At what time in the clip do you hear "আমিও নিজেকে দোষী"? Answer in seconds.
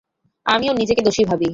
0.45-1.23